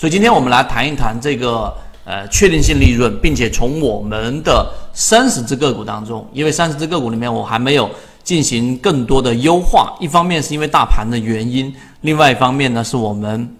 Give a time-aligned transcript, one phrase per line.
[0.00, 1.70] 所以今天我们来谈一谈这个
[2.06, 7.86] 呃确定性利润，并且从我们的三十只个股当中，因为三十只个股里面我还没有
[8.24, 13.54] 进行更多的优化，一方面是因为大盘的原因，另外一方面呢是我们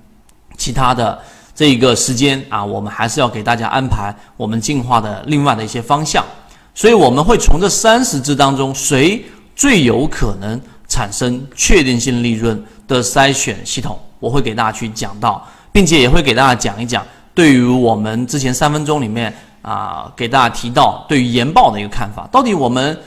[0.56, 1.18] 其他的
[1.54, 6.24] 这个时间啊，我们还是要给大家安排我们进化的另外的一些方向，
[6.74, 9.22] 所以我们会从这三十只当中，谁
[9.54, 12.64] 最有可能产生确定性利润？
[12.88, 22.98] 的筛选系统，我会给大家去讲到，并且也会给大家讲一讲，对于我们之前三分钟里面啊，给大家提到对于研报的一个看法，到底我们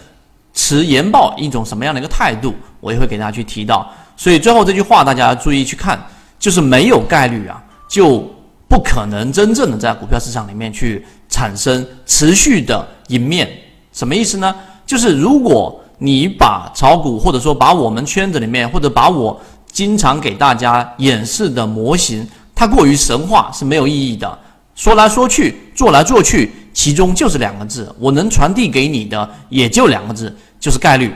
[0.54, 3.90] 持研报一种什么样的一个态度，我也会给大家去提到。
[4.16, 6.00] 所以最后这句话大家要注意去看，
[6.38, 8.20] 就是没有概率啊，就
[8.68, 13.50] 不可能真正的在股票市场里面去产生持续的赢面。
[13.92, 14.56] 什么意思呢？
[14.86, 19.40] 就是如果你把炒股或者说把我们圈子里面或者把我
[19.72, 22.28] 经常给大家演示的模型，
[22.64, 24.40] 它过于神话是没有意义的。
[24.74, 31.14] 说来说去，做来做去，其中就是两个字，我能传递给你的也就两个字，就是概率，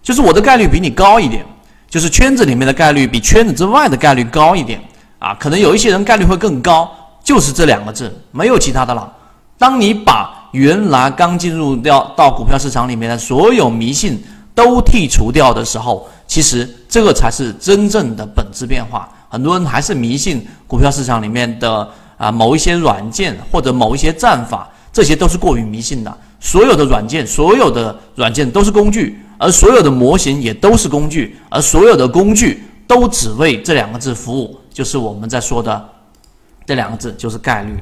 [0.00, 1.44] 就是我的概率比你高一点，
[1.90, 4.80] 就是圈子里面的概率比圈子之外的概率高一点
[5.18, 5.34] 啊。
[5.34, 6.88] 可能有一些人概率会更高，
[7.24, 9.12] 就是这两个字，没有其他的了。
[9.58, 14.22] 当你把原来刚进入掉到股票市场里面的所有迷信
[14.54, 16.08] 都剔除掉的时候。
[16.28, 19.08] 其实这个才是真正的本质变化。
[19.28, 26.18] 很多人还是迷信股票市场里面的啊某一些软件或者某一些战法，这些都是过于迷信的。
[26.40, 35.88] 所有的软件，所有的软件都是工具，而所有的模型也都是工具，而所有的工具都只为这两个字服务，就是我们在说的
[36.64, 37.74] 这两个字，就是概率。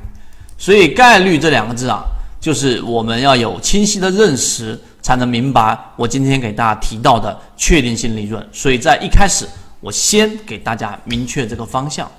[0.56, 2.02] 所以概率这两个字啊，
[2.40, 4.78] 就是我们要有清晰的认识。
[5.04, 9.46] 才能明白我今天给大家提到的确定性利润，所以在一开始
[9.84, 12.10] 我先给大家明确这个方向。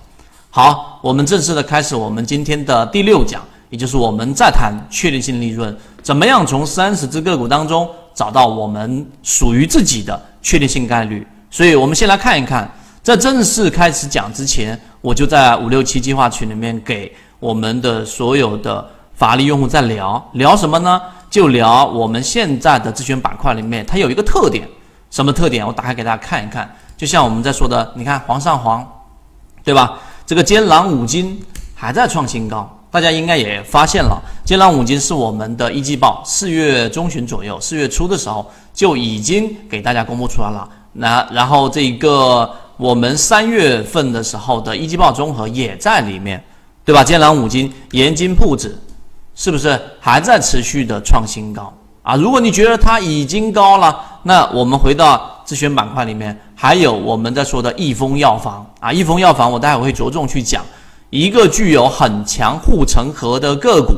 [0.52, 11.26] 好，我们正式的开始我们今天的第六讲，也就是我们再谈确定性利润，怎么样从三十只个股当中找到我们属于自己的确定性概率。
[11.50, 12.72] 所以我们先来看一看，
[13.02, 21.02] 在正式开始讲之前，我就在五六七计划群里面给我们的所有的法律用户在聊聊什么呢？
[21.32, 24.70] 就聊我们现在的咨询板块里面，它有一个特点，
[25.10, 25.66] 什么特点？
[25.66, 26.72] 我打开给大家看一看。
[26.98, 28.86] 就像我们在说的，你看煌上煌，
[29.64, 30.00] 对吧？
[30.26, 31.42] 这个坚朗五金
[31.74, 40.68] 还在创新高，大家应该也发现了，坚朗五金是我们的一季报，四月中旬左右，四月初的时候就已经给大家公布出来了。
[40.94, 46.44] 那然后这个我们三月份的时候的一季报综合也在里面，
[46.84, 47.04] 对吧？
[47.04, 48.82] 坚朗五金、盐津铺子。
[49.38, 51.74] 是不是还在持续的创新高
[52.04, 52.16] 啊？
[52.16, 60.66] 如果你觉得它已经高了，那我们回到自选板块里面，还有我们在说的益丰药房啊，益丰药房我待会会着重去讲
[61.12, 63.94] 一个具有很强护城河的个股，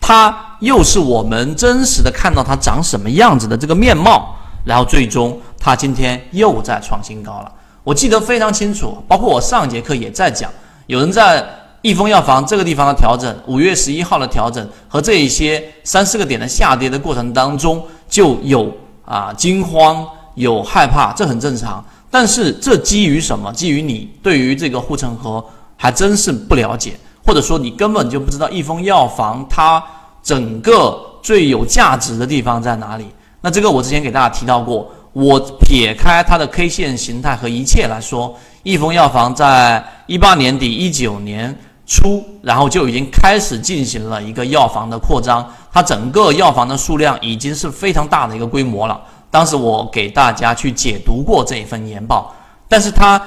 [0.00, 10.50] 它又是我们真实的看到它长什么样子的这个面貌，然后最终它今天又在创新高了，我记得非常清楚，包括我上节课也在讲，
[10.86, 11.44] 有人在。
[11.82, 18.68] 益丰药房这个地方的调整，五月十一号的调整和这一些三四个点的下跌的过程当中，就有
[19.04, 20.04] 啊惊慌，
[20.36, 21.84] 有害怕，这很正常。
[22.08, 23.52] 但是这基于什么？
[23.52, 25.44] 基于你对于这个护城河
[25.76, 26.92] 还真是不了解，
[27.26, 29.82] 或者说你根本就不知道益丰药房它
[30.22, 33.06] 整个最有价值的地方在哪里。
[33.40, 41.54] 那这个我之前给大家提到过，我撇开它的 K 线形态和一切来说，益丰药房在一八年底、一九年。
[41.88, 49.00] 初，然后就已经开始进行了一个药房的扩张，它整个药房的数量已经是非常大的一个规模了。
[49.30, 52.34] 当时我给大家去解读过这一份研报，
[52.68, 53.20] 但是它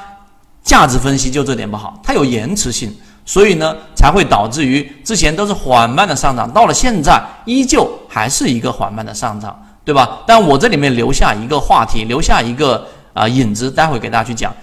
[0.64, 2.94] 价值分析就这点不好，它有延迟性，
[3.26, 10.20] 所以呢才会导致于之前都是缓慢的上涨，到了现在依旧还是一个缓慢的上涨，对吧？
[10.26, 14.54] 但我这里面留下一个话题，留下一个啊影子，待会给大家去讲，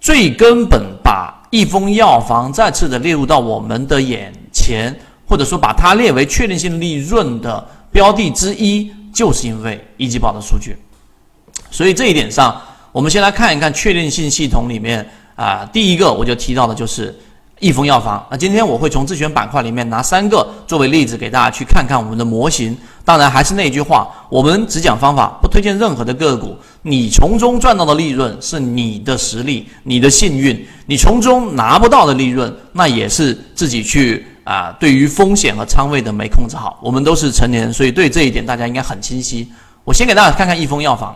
[0.00, 1.34] 最根本把。
[1.50, 4.94] 益丰药房再次的列入到我们的眼前，
[5.26, 10.76] 或者说把它列为确定性利润的标的之一，就是因为一季报的数据。
[11.72, 12.56] 所以这一点上，
[12.92, 15.04] 我们先来看一看确定性系统里面
[15.34, 17.12] 啊，第一个我就提到的就是
[17.58, 18.24] 益丰药房。
[18.30, 22.78] 那今天我会从自选板块里面拿三个作为例子给大家去看看我们的模型。
[23.04, 26.56] 当然还是那句话，我们只讲方法，不推荐任何的个股。
[26.82, 30.56] 你从中赚到的利润是你的实力、你的幸运；
[30.86, 36.78] 你从中拿不到的利润，那也是自己去啊，对于风险和仓位的没控制好。
[36.80, 39.46] 我们都是成年人，所以对这一点大家应该很清晰。
[39.84, 41.14] 我先给大家看看益丰药房。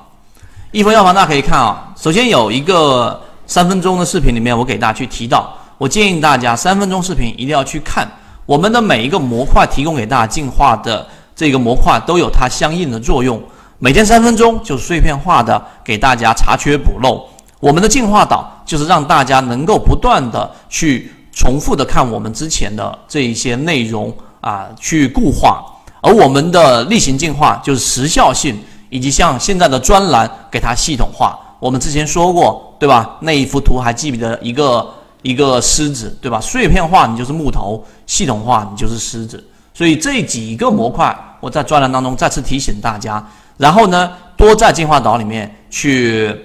[0.71, 5.51] 益丰药房大家可以看啊，首先有一个三分钟的视频里面，我给大家去提到。
[5.79, 8.07] 我建议大家三分钟视频一定要去看。
[8.45, 13.43] 我们的每一个模块提供给大家进化的这个模块都有它相应的作用。
[13.79, 17.27] 每天三分钟就是碎片化的给大家查缺补漏。
[17.61, 25.65] 我们的进化岛就是让大家能够不断的去重复的看我们之前的这一些内容啊，去固化。
[26.01, 28.59] 而我们的例行进化就是时效性，
[28.91, 31.39] 以及像现在的专栏给它系统化。
[31.59, 33.17] 我们之前说过，对吧？
[33.21, 34.93] 那一幅图还记不得一个
[35.23, 36.41] 一个狮子，对吧？
[36.41, 39.43] 碎片化你就是木头，系统化你就是狮子。
[39.73, 43.25] 所以这几个模块，我在专栏当中再次提醒大家。
[43.57, 46.37] 然后呢，多在进化岛里面去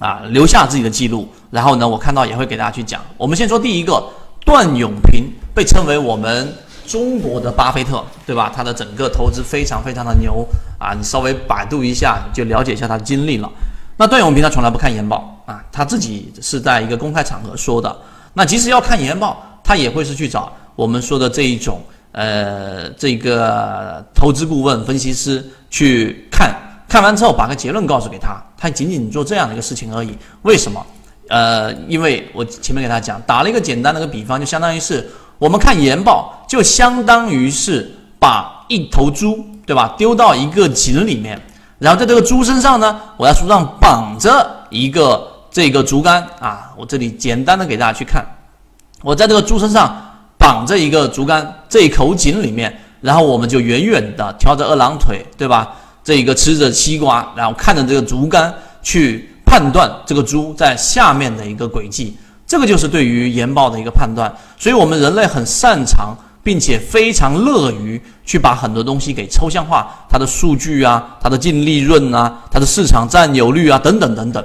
[0.00, 1.28] 啊留下自己的记录。
[1.50, 3.00] 然后呢，我看到也会给大家去讲。
[3.16, 4.02] 我们先说第一个，
[4.44, 5.24] 段永平
[5.54, 6.52] 被称为我们
[6.86, 8.52] 中国的巴菲特，对吧？
[8.54, 10.46] 他的整个投资非常非常的牛
[10.78, 10.94] 啊！
[10.94, 13.50] 你稍微百度一下，就了解一下他的经历了。
[13.96, 17.96] 那段永平他从来不看研报啊，他自己是在一个公开场合说的。
[18.32, 21.80] 那即使要看研报，他也会是去找我们说的这一种
[22.12, 26.28] 呃这个投资顾问分析师去。
[26.30, 26.54] 看
[26.88, 30.16] 看完之后，把个结论告诉给他，他仅仅做这样的一个事情而已。
[30.42, 30.84] 为什么？
[31.30, 37.88] 呃，因为我前面给大家讲，打了一个简单的一个比方，就相当于是我们看研报，就相当于是
[38.18, 41.40] 把一头猪，对吧，丢到一个井里面，
[41.78, 48.26] 然后在这个猪身上呢，我在树上绑着一个这个竹竿啊，我这里简单的给大家去看，
[49.00, 49.96] 我在这个猪身上
[50.36, 55.76] 绑着一个竹竿，这一口井里面，然后我们就远远的挑着二郎腿，对吧？
[56.02, 58.52] 这一个吃着西瓜，然后看着这个竹竿
[58.82, 62.16] 去判断这个猪在下面的一个轨迹，
[62.46, 64.32] 这个就是对于研报的一个判断。
[64.56, 74.44] 所以，我们人类很擅长，并且非常乐于去把很多东西给抽象化，它的数据啊，它的净利润啊，它的市场占有率啊，等等等等。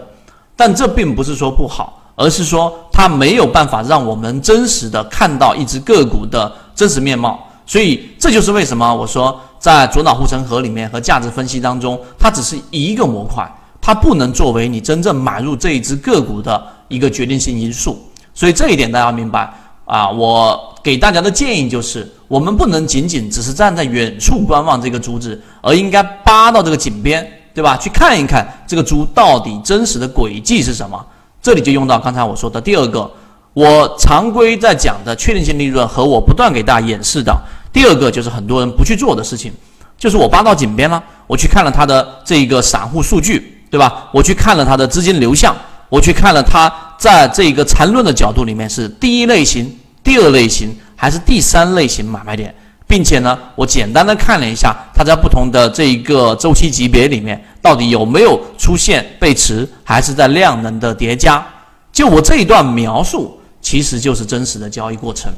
[0.56, 7.48] 但这并不是说不好，而是说它没有办法让我们真实的看到一只个股的真实面貌。
[7.68, 9.40] 所以，这就是为什么我说。
[9.57, 13.52] 在左脑护城河里面和价值分析当中，它只是一个模块，
[13.86, 18.04] 它不能作为你真正买入这一只个股的一个决定性因素。
[18.34, 19.48] 所以这一点大家明白
[19.86, 20.10] 啊！
[20.10, 27.78] 我给大家的建议就是，我们不能仅仅只是站在远处观望这个猪子，而应该扒到这个井边，对吧？
[27.78, 31.06] 去看一看这个猪到底真实的轨迹是什么。
[31.40, 33.08] 这里就用到刚才我说的第二个，
[33.54, 37.31] 我常规在讲的确定性利润和我不断给大家演示的。
[37.72, 39.54] 第二个就是很多人不去做的事情，
[39.96, 44.10] 就是我扒到井边了，我去看了他的这个散户数据，对吧？
[44.14, 45.56] 我去看了他的资金流向，
[45.90, 52.54] 我去看了他在这个缠论的角度里面是第一类型、第二类型还是第三类型买卖点，
[52.88, 61.46] 并且呢，我简单的看了一下他在不同的这一个周期级别里面到底有没有出现背驰，还是在量能的叠加。
[61.92, 65.32] 就我这一段描述，其实就是真实的交易过程。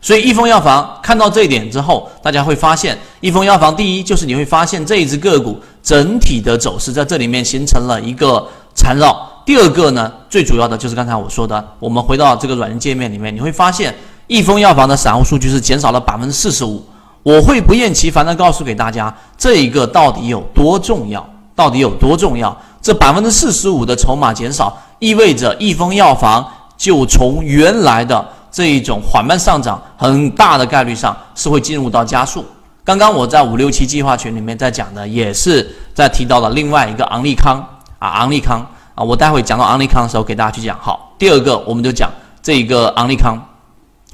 [0.00, 8.46] 所以益丰药房看到这一点之后，大家会发现，益丰药房第一就是你会发现这一只个股整体的走势在这里面形成了一个
[8.76, 9.28] 缠绕。
[9.44, 13.92] 第二个呢，最主要的就是刚才我说的，我们回到这个软件界面里面，你会发现
[14.28, 16.84] 益丰药房的散户数据是减少了百分之四十五。
[17.24, 22.56] 我会不厌其烦的告诉给大家，这一个到底有多重要，到底有多重要？
[22.80, 26.46] 这百分之四十五的筹码减少，意味着益丰药房
[26.76, 28.24] 就从原来的。
[28.50, 32.44] 这一种缓慢上涨，很大的概率上是会进入到加速。
[32.84, 37.62] 刚刚我在五六七计划群里面在讲的，也是在提到了另外一个昂利康
[37.98, 40.78] 啊，昂利康啊，我待会讲到昂利康的时候给大家去讲。
[40.80, 42.10] 好，第二个我们就讲
[42.42, 43.38] 这一个昂利康，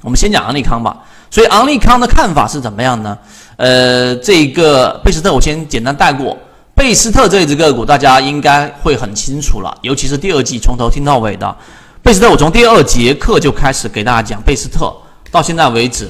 [0.03, 0.97] 我们先讲昂利康吧。
[1.31, 3.17] 所以昂利康的看法是怎么样呢？
[3.57, 6.37] 呃，这个贝斯特我先简单带过，
[6.75, 11.57] 贝斯特这一只个股大家应该会很清楚了，尤其是第二季从头听到尾的。
[12.05, 14.95] 贝斯特，我从第二节课就开始给大家讲贝斯特，
[15.31, 16.07] 到现在为止，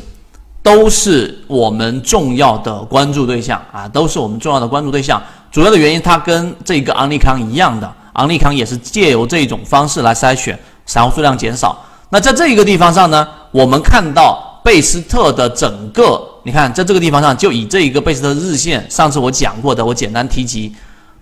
[0.61, 5.23] 都是我们重要的关注对象啊，都是我们重要的关注对象。
[5.53, 11.81] 主要的原因，它跟这个昂利康一样的，昂利康也是借由这种方式来筛选，散户数量减少。
[12.11, 20.75] 那在这一个地方上呢，我们看到贝斯特的整个，你看在这个地方上，就以这一个贝斯特日线，上次我讲过的，我简单提及。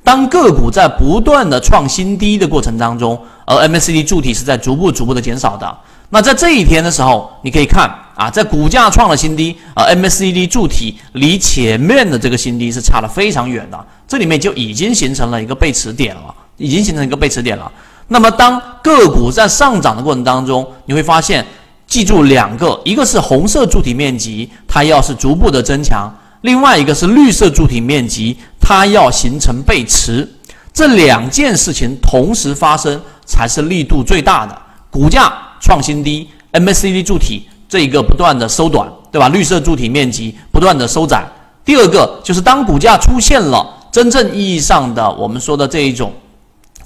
[0.04, 5.78] 当个股在不断的创新低的过程当中，而 MACD 柱体是在逐步逐步的减少的。
[6.10, 17.70] 那在这一天的时候，你可以看啊，在股价创了新低，而 MACD 柱体离前面的这个新低是差了非常远的，这里面就已经形成了一个背驰点了，已经形成一个背驰点了。
[18.08, 21.46] 那么当个股在上涨的过程当中，你会发现，
[21.86, 26.12] 记住两个，一个是红色柱体面积，它要是逐步的增强。
[26.42, 30.26] 另外一个是绿色柱体面积，它要形成背驰，
[30.72, 34.56] 这两件事情同时发生才是力度最大的，
[34.88, 39.28] 股价创新低，MACD 柱体这一个不断的缩短，对吧？
[39.28, 41.26] 绿色柱体面积不断的收窄。
[41.64, 46.12] 第二个就是当股价出现了真正意义上的我们说的这一种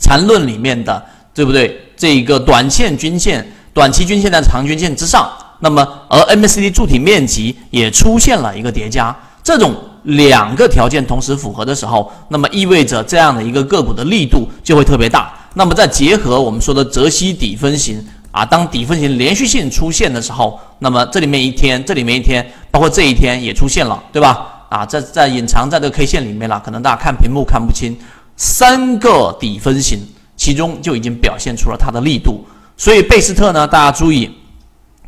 [0.01, 1.03] 缠论里面的，
[1.35, 1.81] 对不对？
[1.97, 5.31] 这一个短线均线、短期均线在长均线之上，
[5.61, 9.75] 那么而 MACD 柱体面积也出现了一个叠加，这种
[10.07, 15.33] 两个条件同时符合的时候，那么意味着这样的一个个股的力度就会特别大。
[15.55, 24.67] 那么再结合我们说的泽西底分型啊，当底分型连续性出现的时候，那么这里面一天，这里面一天，包括这一天也出现了，对吧？
[24.69, 27.97] 啊，在在隐藏在这个 K 线里面了，可能大家看屏幕看不清，
[28.37, 29.99] 三个底分型，
[30.37, 32.45] 其中就已经表现出了它的力度。
[32.77, 34.31] 所以贝斯特呢，大家注意，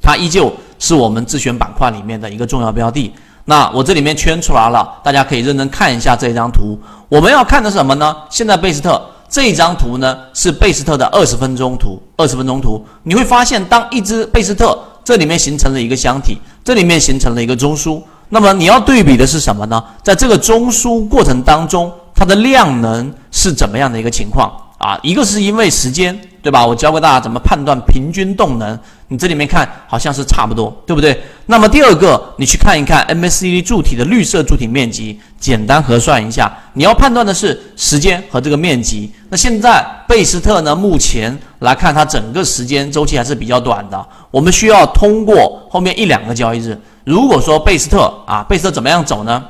[0.00, 3.12] 它依旧是我们自选板块里面的一个重要标的。
[3.48, 6.78] 那我这里面圈出来了，大家可以认真看一下这张图。
[7.08, 8.14] 我们要看的是什么呢？
[8.28, 11.98] 现在贝斯特这张图呢，是贝斯特的二十分钟图。
[12.18, 18.02] 二十分钟图，你会发现，当一只贝斯特这里面形成了一个箱体，这里面形成了一个中枢。
[18.28, 19.82] 那么你要对比的是什么呢？
[20.02, 24.98] 在这个中枢过程当中，它的量能是怎么样的一个情况啊？
[25.02, 26.66] 一个是因为时间，对吧？
[26.66, 28.78] 我教给大家怎么判断平均动能。
[29.10, 31.18] 你这里面看好像是差不多，对不对？
[31.46, 39.10] 那么第二个，你去看一看 MACD 柱体的绿色柱体面积，简单核算一下，你要判断的是时间和这个面积。
[39.30, 40.76] 那现在贝斯特呢？
[40.76, 44.06] 目前来看，它整个时间周期还是比较短的。
[44.30, 46.78] 我们需要通过后面一两个交易日。
[47.04, 49.42] 如果说贝斯特啊，贝斯特怎么样走呢？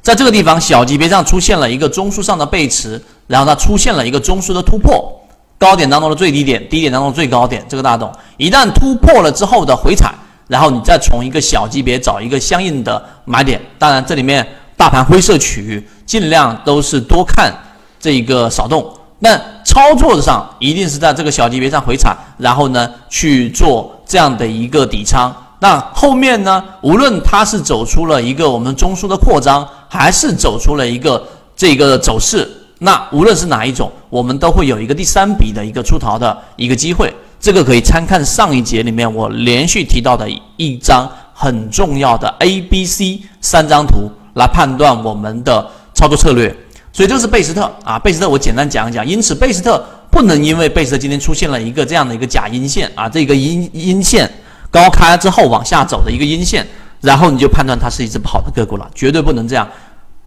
[0.00, 5.25] 在这个地方小级别上出现了一个中枢上的背驰，然后它出现了一个中枢的突破，
[5.58, 8.12] 高点当中的最低点，低点当中最高点，这个大家懂。
[8.36, 10.14] 一旦突破了之后的回踩，
[10.48, 13.60] 然后你再从一个小级别找一个相应的买点。
[13.78, 14.46] 当然，这里面
[14.76, 17.52] 大盘灰色区域尽量都是多看
[17.98, 18.92] 这一个少动。
[19.18, 19.34] 那
[19.64, 25.34] 操作上一定是在这个小级别上回踩，然后呢去做这样的一个底仓。
[25.58, 26.62] 那后面呢？
[26.82, 32.46] 无论它是走出了一个我们中枢的扩张，还是走出了一个这个走势，
[32.78, 37.14] 那无论是哪一种，我们都会有一个第三笔的一个出逃的一个机会。
[37.38, 46.54] 这个可以参看上一节里面我连续提到的一张很重要的 A、B、C 三张图来判断我们的操作策略。
[46.92, 49.06] 所以这是贝斯特啊，贝斯特我简单讲一讲。
[49.06, 54.30] 因此贝斯特不能因为贝斯特今天出现了一个这样的一个假阴线啊，这个阴阴线。
[54.70, 56.66] 高开之后往下走的一个阴线，
[57.00, 59.66] 然后你就判断它是一只不好的个股了，绝对不能这样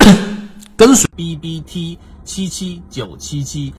[0.77, 1.07] 跟随。
[1.15, 1.97] B B T
[2.31, 3.59] 七七九七七。